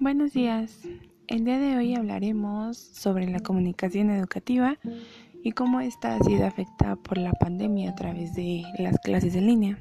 Buenos 0.00 0.32
días. 0.32 0.78
El 1.28 1.44
día 1.44 1.58
de 1.58 1.76
hoy 1.76 1.94
hablaremos 1.94 2.78
sobre 2.78 3.28
la 3.28 3.40
comunicación 3.40 4.08
educativa 4.08 4.78
y 5.42 5.52
cómo 5.52 5.82
esta 5.82 6.16
ha 6.16 6.24
sido 6.24 6.46
afectada 6.46 6.96
por 6.96 7.18
la 7.18 7.32
pandemia 7.32 7.90
a 7.90 7.94
través 7.94 8.34
de 8.34 8.62
las 8.78 8.98
clases 9.00 9.36
en 9.36 9.46
línea. 9.46 9.78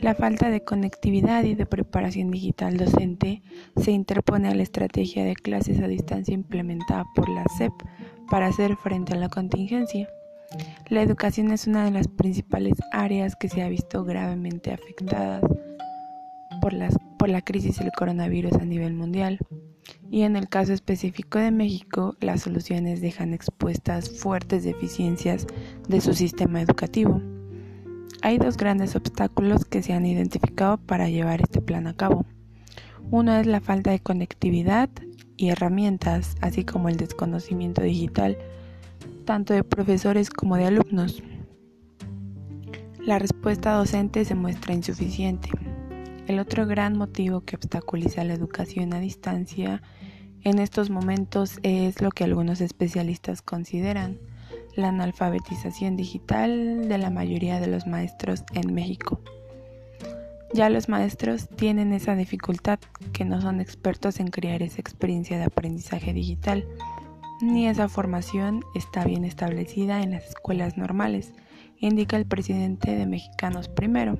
La 0.00 0.14
falta 0.14 0.50
de 0.50 0.62
conectividad 0.64 1.44
y 1.44 1.54
de 1.54 1.64
preparación 1.64 2.30
digital 2.30 2.76
docente 2.76 3.42
se 3.76 3.90
interpone 3.90 4.48
a 4.48 4.54
la 4.54 4.64
estrategia 4.64 5.24
de 5.24 5.34
clases 5.34 5.80
a 5.80 5.88
distancia 5.88 6.34
implementada 6.34 7.06
por 7.14 7.30
la 7.30 7.44
SEP 7.56 7.72
para 8.30 8.48
hacer 8.48 8.76
frente 8.76 9.14
a 9.14 9.16
la 9.16 9.30
contingencia. 9.30 10.10
La 10.90 11.00
educación 11.00 11.52
es 11.52 11.66
una 11.66 11.86
de 11.86 11.90
las 11.90 12.06
principales 12.06 12.74
áreas 12.92 13.34
que 13.34 13.48
se 13.48 13.62
ha 13.62 13.68
visto 13.70 14.04
gravemente 14.04 14.74
afectadas 14.74 15.42
por, 17.16 17.28
la 17.28 17.42
crisis 17.42 17.78
del 17.78 17.92
coronavirus 17.92 18.54
a 18.54 18.64
nivel 18.64 18.94
mundial. 18.94 19.38
Y 20.10 20.22
en 20.22 20.34
el 20.34 20.48
caso 20.48 20.72
específico 20.72 21.38
de 21.38 21.52
México, 21.52 22.16
las 22.20 22.42
soluciones 22.42 23.00
dejan 23.00 23.34
expuestas 23.34 24.10
fuertes 24.10 24.64
deficiencias 24.64 25.46
de 25.88 26.00
su 26.00 26.12
sistema 26.14 26.60
educativo. 26.60 27.20
Hay 28.22 28.38
dos 28.38 28.56
grandes 28.56 28.96
obstáculos 28.96 29.64
que 29.64 29.82
se 29.82 29.92
han 29.92 30.06
identificado 30.06 30.78
para 30.78 31.08
llevar 31.08 31.40
este 31.40 31.60
plan 31.60 31.86
a 31.86 31.94
cabo. 31.94 32.26
Uno 33.10 33.36
es 33.36 33.46
la 33.46 33.60
falta 33.60 33.92
de 33.92 34.00
conectividad 34.00 34.90
y 35.36 35.50
herramientas, 35.50 36.34
así 36.40 36.64
como 36.64 36.88
el 36.88 36.96
desconocimiento 36.96 37.82
digital, 37.82 38.38
tanto 39.24 39.54
de 39.54 39.62
profesores 39.62 40.30
como 40.30 40.56
de 40.56 40.66
alumnos. 40.66 41.22
La 42.98 43.20
respuesta 43.20 43.74
docente 43.74 44.24
se 44.24 44.34
muestra 44.34 44.74
insuficiente. 44.74 45.50
El 46.26 46.40
otro 46.40 46.66
gran 46.66 46.98
motivo 46.98 47.42
que 47.42 47.54
obstaculiza 47.54 48.24
la 48.24 48.34
educación 48.34 48.92
a 48.94 49.00
distancia 49.00 49.80
en 50.42 50.58
estos 50.58 50.90
momentos 50.90 51.58
es 51.62 52.02
lo 52.02 52.10
que 52.10 52.24
algunos 52.24 52.60
especialistas 52.60 53.42
consideran 53.42 54.18
la 54.74 54.88
analfabetización 54.88 55.96
digital 55.96 56.88
de 56.88 56.98
la 56.98 57.10
mayoría 57.10 57.60
de 57.60 57.68
los 57.68 57.86
maestros 57.86 58.44
en 58.54 58.74
México. 58.74 59.20
Ya 60.52 60.68
los 60.68 60.88
maestros 60.88 61.48
tienen 61.48 61.92
esa 61.92 62.16
dificultad 62.16 62.80
que 63.12 63.24
no 63.24 63.40
son 63.40 63.60
expertos 63.60 64.18
en 64.18 64.28
crear 64.28 64.62
esa 64.62 64.80
experiencia 64.80 65.38
de 65.38 65.44
aprendizaje 65.44 66.12
digital, 66.12 66.64
ni 67.40 67.68
esa 67.68 67.88
formación 67.88 68.64
está 68.74 69.04
bien 69.04 69.24
establecida 69.24 70.02
en 70.02 70.12
las 70.12 70.26
escuelas 70.26 70.76
normales, 70.76 71.32
indica 71.78 72.16
el 72.16 72.26
presidente 72.26 72.96
de 72.96 73.06
Mexicanos 73.06 73.68
Primero. 73.68 74.18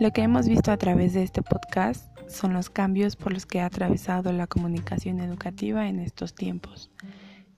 Lo 0.00 0.10
que 0.10 0.22
hemos 0.22 0.48
visto 0.48 0.72
a 0.72 0.76
través 0.76 1.14
de 1.14 1.22
este 1.22 1.40
podcast 1.40 2.06
son 2.28 2.52
los 2.52 2.68
cambios 2.68 3.14
por 3.14 3.32
los 3.32 3.46
que 3.46 3.60
ha 3.60 3.66
atravesado 3.66 4.32
la 4.32 4.48
comunicación 4.48 5.20
educativa 5.20 5.86
en 5.88 6.00
estos 6.00 6.34
tiempos. 6.34 6.90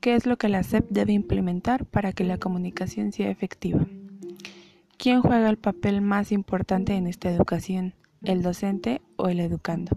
¿Qué 0.01 0.15
es 0.15 0.27
lo 0.27 0.37
que 0.37 0.51
la 0.51 0.63
SEP 0.63 0.87
debe 0.91 1.15
implementar 1.15 1.87
para 1.87 2.13
que 2.13 2.25
la 2.25 2.37
comunicación 2.37 3.13
sea 3.13 3.31
efectiva? 3.31 3.87
¿Quién 4.99 5.23
juega 5.23 5.49
el 5.49 5.57
papel 5.57 6.03
más 6.03 6.31
importante 6.31 6.95
en 6.95 7.07
esta 7.07 7.31
educación, 7.31 7.95
el 8.23 8.43
docente 8.43 9.01
o 9.17 9.29
el 9.29 9.41
educando? 9.41 9.97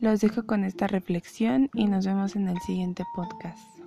Los 0.00 0.20
dejo 0.20 0.44
con 0.44 0.64
esta 0.64 0.88
reflexión 0.88 1.70
y 1.72 1.86
nos 1.86 2.04
vemos 2.04 2.34
en 2.34 2.48
el 2.48 2.58
siguiente 2.66 3.04
podcast. 3.14 3.77